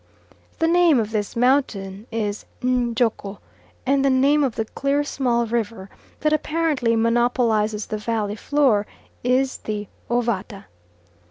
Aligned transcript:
The 0.57 0.67
name 0.67 0.99
of 0.99 1.11
this 1.11 1.35
mountain 1.35 2.07
is 2.11 2.45
Njoko, 2.63 3.37
and 3.85 4.03
the 4.03 4.09
name 4.09 4.43
of 4.43 4.55
the 4.55 4.65
clear 4.65 5.03
small 5.03 5.45
river, 5.45 5.91
that 6.21 6.33
apparently 6.33 6.95
monopolises 6.95 7.85
the 7.89 7.99
valley 7.99 8.35
floor, 8.35 8.87
is 9.23 9.57
the 9.57 9.87
Ovata. 10.09 10.65